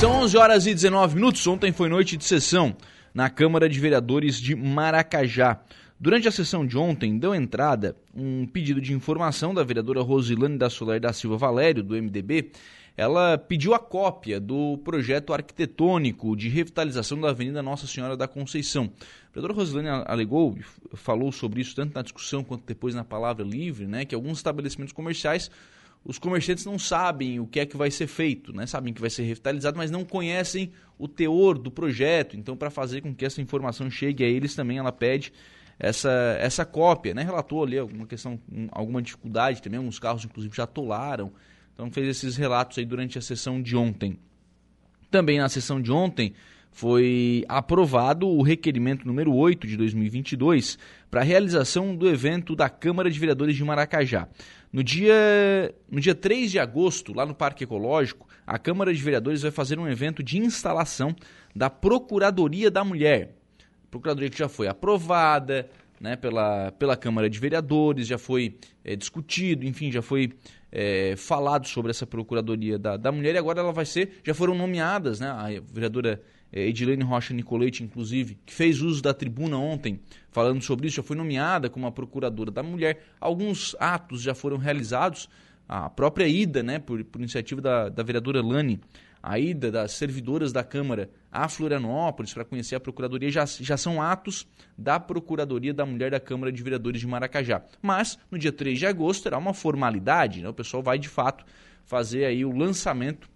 [0.00, 1.46] São 11 horas e 19 minutos.
[1.46, 2.74] Ontem foi noite de sessão
[3.12, 5.60] na Câmara de Vereadores de Maracajá.
[6.00, 10.70] Durante a sessão de ontem, deu entrada um pedido de informação da vereadora Rosilane da
[10.70, 12.50] Solar da Silva Valério, do MDB.
[12.96, 18.84] Ela pediu a cópia do projeto arquitetônico de revitalização da Avenida Nossa Senhora da Conceição.
[18.84, 20.56] A vereadora Rosilane alegou,
[20.94, 24.94] falou sobre isso tanto na discussão quanto depois na palavra livre, né, que alguns estabelecimentos
[24.94, 25.50] comerciais
[26.04, 28.66] os comerciantes não sabem o que é que vai ser feito, né?
[28.66, 32.36] sabem que vai ser revitalizado, mas não conhecem o teor do projeto.
[32.36, 35.32] Então, para fazer com que essa informação chegue a eles também, ela pede
[35.78, 36.10] essa,
[36.40, 37.12] essa cópia.
[37.12, 37.22] Né?
[37.22, 41.32] Relatou ali alguma questão, alguma dificuldade também, alguns carros inclusive já atolaram.
[41.74, 44.18] Então, fez esses relatos aí durante a sessão de ontem.
[45.10, 46.34] Também na sessão de ontem,
[46.72, 50.78] foi aprovado o requerimento número 8 de 2022
[51.10, 54.28] para a realização do evento da Câmara de Vereadores de Maracajá.
[54.72, 59.42] No dia, no dia 3 de agosto, lá no Parque Ecológico, a Câmara de Vereadores
[59.42, 61.14] vai fazer um evento de instalação
[61.54, 63.34] da Procuradoria da Mulher.
[63.90, 65.68] Procuradoria que já foi aprovada
[66.00, 70.32] né, pela, pela Câmara de Vereadores, já foi é, discutido, enfim, já foi
[70.72, 74.54] é, falado sobre essa Procuradoria da, da Mulher e agora ela vai ser, já foram
[74.54, 80.00] nomeadas, né, a vereadora é, Edilene Rocha Nicolete, inclusive, que fez uso da tribuna ontem,
[80.30, 83.04] falando sobre isso, já foi nomeada como a procuradora da mulher.
[83.20, 85.28] Alguns atos já foram realizados.
[85.68, 88.80] A própria ida, né, por, por iniciativa da, da vereadora Lani,
[89.22, 94.00] a ida das servidoras da Câmara a Florianópolis para conhecer a Procuradoria já, já são
[94.00, 97.62] atos da Procuradoria da Mulher da Câmara de Vereadores de Maracajá.
[97.82, 100.48] Mas, no dia 3 de agosto, terá uma formalidade, né?
[100.48, 101.44] o pessoal vai de fato
[101.84, 103.28] fazer aí o lançamento,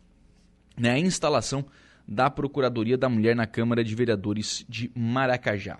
[0.77, 1.65] né, a instalação
[2.07, 5.79] da Procuradoria da Mulher na Câmara de Vereadores de Maracajá.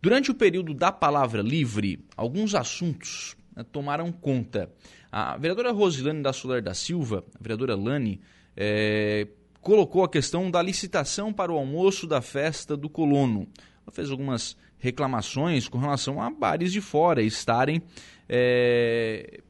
[0.00, 4.70] Durante o período da palavra livre, alguns assuntos né, tomaram conta.
[5.10, 8.20] A vereadora Rosilane da Solar da Silva, a vereadora Lani,
[8.56, 9.26] é,
[9.60, 13.46] colocou a questão da licitação para o almoço da festa do colono.
[13.82, 17.82] Ela fez algumas reclamações com relação a bares de fora estarem
[18.28, 19.40] é,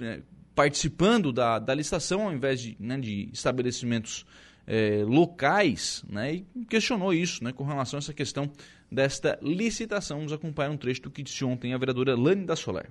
[0.00, 0.22] é
[0.54, 4.26] participando da, da licitação ao invés de, né, de estabelecimentos
[4.66, 8.50] é, locais, né, e questionou isso né, com relação a essa questão
[8.90, 10.18] desta licitação.
[10.18, 12.90] Vamos acompanhar um trecho do que disse ontem a vereadora Lani da Solar.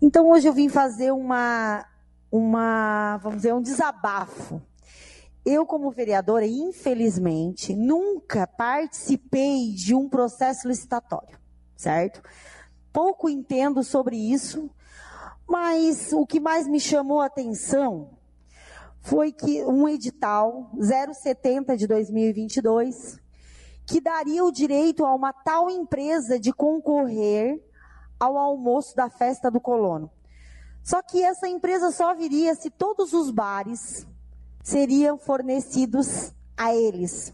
[0.00, 1.84] Então hoje eu vim fazer uma,
[2.30, 4.62] uma vamos dizer, um desabafo.
[5.44, 11.38] Eu, como vereadora, infelizmente, nunca participei de um processo licitatório,
[11.76, 12.22] certo?
[12.92, 14.70] Pouco entendo sobre isso,
[15.46, 18.10] mas o que mais me chamou a atenção
[19.00, 23.22] foi que um edital 070 de 2022
[23.86, 27.62] que daria o direito a uma tal empresa de concorrer
[28.18, 30.10] ao almoço da festa do colono.
[30.82, 34.06] Só que essa empresa só viria se todos os bares
[34.64, 37.32] seriam fornecidos a eles.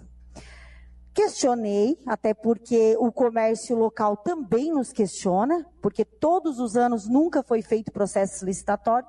[1.15, 7.63] Questionei, até porque o comércio local também nos questiona, porque todos os anos nunca foi
[7.63, 9.09] feito processo licitatório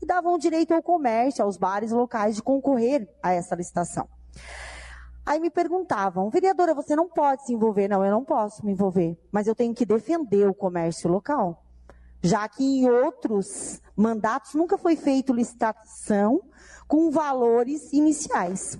[0.00, 4.08] e davam direito ao comércio, aos bares locais de concorrer a essa licitação.
[5.24, 7.88] Aí me perguntavam, vereadora, você não pode se envolver.
[7.88, 11.64] Não, eu não posso me envolver, mas eu tenho que defender o comércio local.
[12.22, 16.40] Já que em outros mandatos nunca foi feito licitação
[16.86, 18.78] com valores iniciais.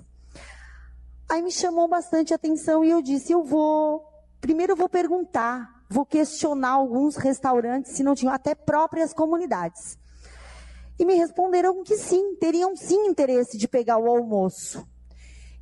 [1.29, 4.07] Aí me chamou bastante atenção e eu disse, eu vou,
[4.39, 9.97] primeiro eu vou perguntar, vou questionar alguns restaurantes se não tinham até próprias comunidades.
[10.99, 14.87] E me responderam que sim, teriam sim interesse de pegar o almoço.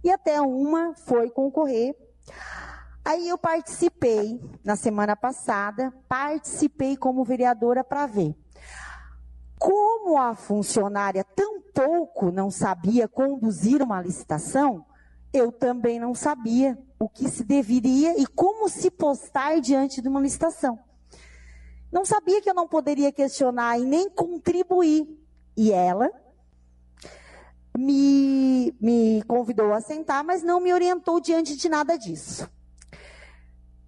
[0.03, 1.95] E até uma foi concorrer.
[3.03, 8.35] Aí eu participei na semana passada, participei como vereadora para ver.
[9.57, 14.85] Como a funcionária tão pouco não sabia conduzir uma licitação,
[15.33, 20.21] eu também não sabia o que se deveria e como se postar diante de uma
[20.21, 20.79] licitação.
[21.91, 25.07] Não sabia que eu não poderia questionar e nem contribuir
[25.57, 26.09] e ela
[27.77, 32.49] me, me convidou a sentar, mas não me orientou diante de nada disso.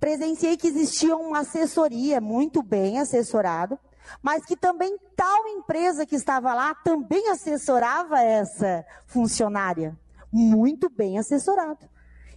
[0.04, 3.80] Presenciei que existia uma assessoria muito bem assessorado,
[4.22, 9.98] mas que também tal empresa que estava lá também assessorava essa funcionária.
[10.30, 11.90] Muito bem assessorado.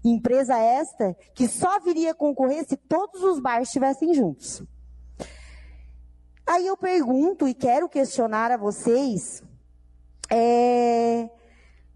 [0.04, 4.62] Empresa esta que só viria concorrer se todos os bares estivessem juntos.
[6.46, 9.42] Aí eu pergunto e quero questionar a vocês
[10.30, 11.28] é,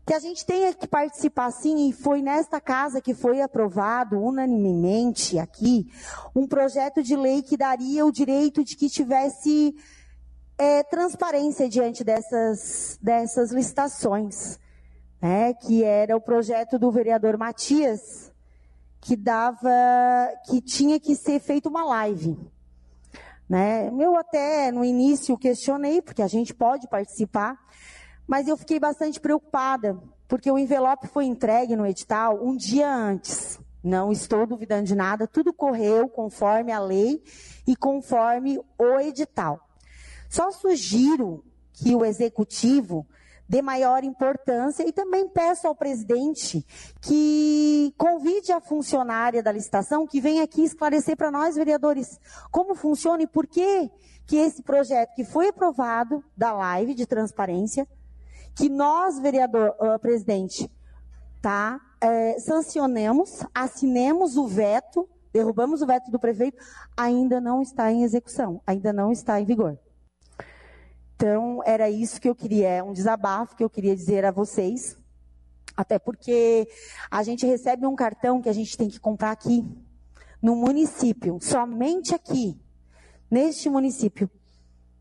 [0.06, 5.38] que a gente tenha que participar sim, e foi nesta casa que foi aprovado unanimemente
[5.38, 5.90] aqui
[6.34, 9.74] um projeto de lei que daria o direito de que tivesse
[10.58, 14.58] é, transparência diante dessas, dessas licitações.
[15.20, 18.32] né, que era o projeto do vereador Matias,
[19.00, 19.70] que dava,
[20.46, 22.38] que tinha que ser feita uma live.
[23.48, 23.90] Né?
[23.98, 27.58] Eu até no início questionei, porque a gente pode participar,
[28.30, 33.58] mas eu fiquei bastante preocupada, porque o envelope foi entregue no edital um dia antes.
[33.82, 37.20] Não estou duvidando de nada, tudo correu conforme a lei
[37.66, 39.58] e conforme o edital.
[40.28, 43.04] Só sugiro que o executivo
[43.48, 46.64] dê maior importância e também peço ao presidente
[47.00, 52.20] que convide a funcionária da licitação que venha aqui esclarecer para nós, vereadores,
[52.52, 53.90] como funciona e por que
[54.24, 57.88] que esse projeto que foi aprovado da live de transparência,
[58.54, 60.70] que nós, vereador, uh, presidente,
[61.40, 66.62] tá, é, sancionemos, assinemos o veto, derrubamos o veto do prefeito,
[66.96, 69.78] ainda não está em execução, ainda não está em vigor.
[71.14, 74.96] Então, era isso que eu queria, um desabafo que eu queria dizer a vocês.
[75.76, 76.68] Até porque
[77.10, 79.66] a gente recebe um cartão que a gente tem que comprar aqui,
[80.42, 82.58] no município, somente aqui,
[83.30, 84.30] neste município,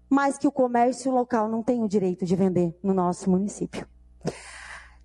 [0.10, 3.88] mas que o comércio local não tem o direito de vender no nosso município.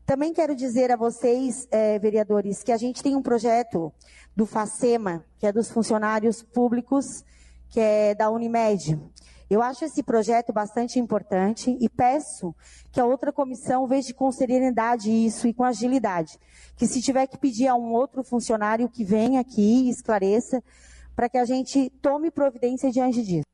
[0.06, 3.92] Também quero dizer a vocês, eh, vereadores, que a gente tem um projeto
[4.36, 7.24] do FACEMA, que é dos funcionários públicos,
[7.68, 9.00] que é da Unimed.
[9.48, 12.54] Eu acho esse projeto bastante importante e peço
[12.90, 16.38] que a outra comissão veja com serenidade isso e com agilidade.
[16.76, 20.62] Que se tiver que pedir a um outro funcionário que venha aqui e esclareça,
[21.14, 23.53] para que a gente tome providência diante disso.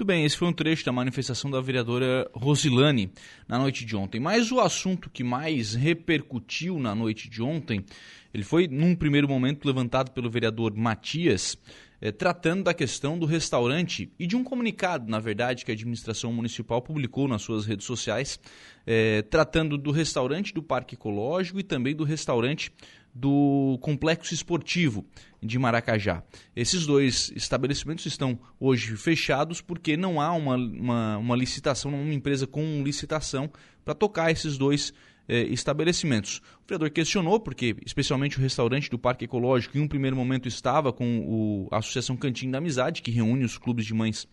[0.00, 3.12] Muito bem, esse foi um trecho da manifestação da vereadora Rosilane
[3.46, 4.18] na noite de ontem.
[4.18, 7.84] Mas o assunto que mais repercutiu na noite de ontem,
[8.32, 11.54] ele foi, num primeiro momento, levantado pelo vereador Matias,
[12.00, 16.32] é, tratando da questão do restaurante e de um comunicado, na verdade, que a administração
[16.32, 18.40] municipal publicou nas suas redes sociais,
[18.86, 22.72] é, tratando do restaurante do Parque Ecológico e também do restaurante
[23.14, 25.04] do Complexo Esportivo
[25.42, 26.22] de Maracajá.
[26.54, 32.46] Esses dois estabelecimentos estão hoje fechados porque não há uma, uma, uma licitação, uma empresa
[32.46, 33.50] com licitação
[33.84, 34.92] para tocar esses dois
[35.28, 36.38] eh, estabelecimentos.
[36.64, 40.92] O vereador questionou, porque especialmente o restaurante do Parque Ecológico, em um primeiro momento estava
[40.92, 44.26] com o, a Associação Cantinho da Amizade, que reúne os clubes de mães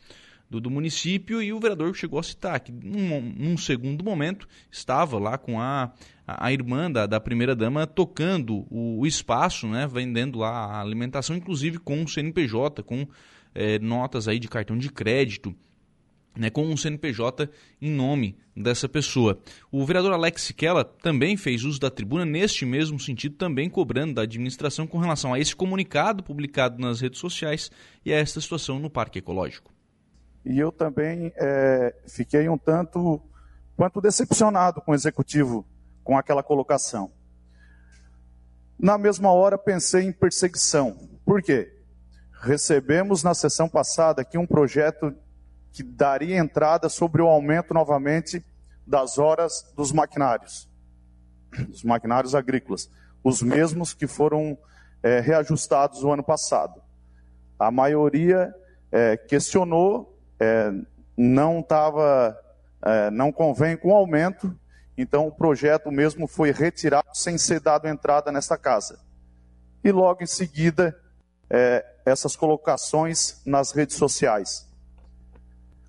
[0.49, 5.19] do, do, município, e o vereador chegou a citar que, num, num segundo momento, estava
[5.19, 5.91] lá com a,
[6.25, 11.79] a, irmã da, da primeira-dama tocando o, o, espaço, né, vendendo lá a alimentação, inclusive
[11.79, 13.07] com o CNPJ, com
[13.53, 15.55] eh, notas aí de cartão de crédito
[16.37, 17.49] né, com um CNPJ
[17.81, 19.39] em nome dessa pessoa.
[19.71, 24.21] O vereador Alex Siquela também fez uso da tribuna neste mesmo sentido, também cobrando da
[24.21, 27.71] administração com relação a esse comunicado publicado nas redes sociais
[28.05, 29.76] e a esta situação no Parque Ecológico.
[30.49, 33.21] E eu também é, fiquei um tanto
[33.75, 35.67] quanto decepcionado com o executivo
[36.05, 37.11] com aquela colocação.
[38.79, 41.09] Na mesma hora pensei em perseguição.
[41.25, 41.77] Por quê?
[42.31, 45.13] Recebemos na sessão passada aqui um projeto
[45.73, 48.41] que daria entrada sobre o aumento novamente
[48.85, 50.69] das horas dos maquinários,
[51.67, 52.89] dos maquinários agrícolas,
[53.21, 54.57] os mesmos que foram
[55.03, 56.81] é, reajustados o ano passado.
[57.59, 58.55] A maioria
[58.89, 60.71] é, questionou, é,
[61.15, 62.37] não estava,
[62.83, 64.55] é, não convém com o aumento,
[64.97, 68.99] então o projeto mesmo foi retirado sem ser dado entrada nesta casa.
[69.83, 70.99] E logo em seguida,
[71.49, 74.67] é, essas colocações nas redes sociais.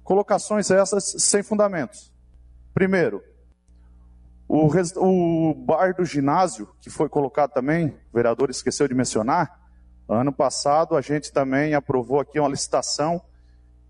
[0.02, 2.12] Colocações essas sem fundamentos.
[2.72, 3.22] Primeiro,
[4.48, 9.58] o, o bar do ginásio, que foi colocado também, o vereador esqueceu de mencionar,
[10.08, 13.20] ano passado a gente também aprovou aqui uma licitação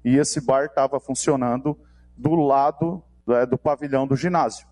[0.05, 1.79] e esse bar estava funcionando
[2.17, 4.67] do lado é, do pavilhão do ginásio.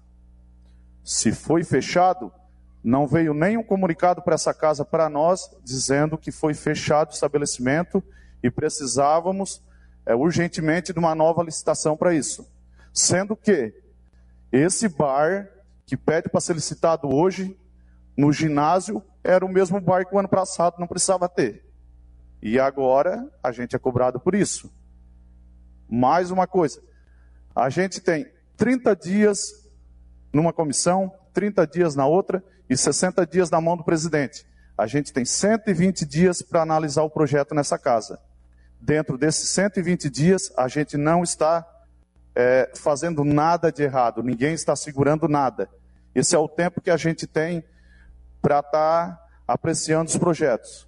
[1.04, 2.33] Se foi fechado,
[2.83, 8.02] não veio nenhum comunicado para essa casa para nós dizendo que foi fechado o estabelecimento
[8.42, 9.62] e precisávamos
[10.04, 12.49] é, urgentemente de uma nova licitação para isso.
[12.92, 13.75] Sendo que
[14.50, 15.49] esse bar
[15.85, 17.59] que pede para ser licitado hoje,
[18.16, 21.64] no ginásio, era o mesmo bar que o ano passado não precisava ter.
[22.40, 24.73] E agora a gente é cobrado por isso.
[25.88, 26.81] Mais uma coisa,
[27.55, 28.26] a gente tem
[28.57, 29.38] 30 dias
[30.33, 34.45] numa comissão, 30 dias na outra e 60 dias na mão do presidente.
[34.76, 38.21] A gente tem 120 dias para analisar o projeto nessa casa
[38.81, 41.66] dentro desses 120 dias, a gente não está
[42.35, 45.69] é, fazendo nada de errado, ninguém está segurando nada.
[46.14, 47.64] Esse é o tempo que a gente tem
[48.40, 48.71] para estar
[49.09, 50.87] tá apreciando os projetos.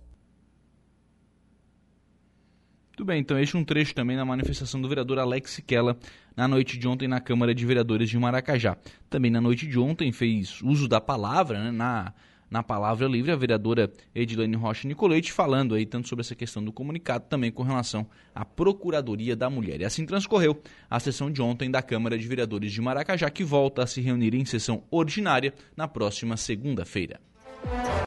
[2.98, 5.96] Muito bem, então este é um trecho também da manifestação do vereador Alex Siquela
[6.36, 8.76] na noite de ontem na Câmara de Vereadores de Maracajá.
[9.08, 12.12] Também na noite de ontem fez uso da palavra, né, na,
[12.50, 16.72] na palavra livre, a vereadora Edilene Rocha Nicolete, falando aí tanto sobre essa questão do
[16.72, 19.80] comunicado, também com relação à Procuradoria da Mulher.
[19.80, 23.84] E assim transcorreu a sessão de ontem da Câmara de Vereadores de Maracajá, que volta
[23.84, 27.20] a se reunir em sessão ordinária na próxima segunda-feira.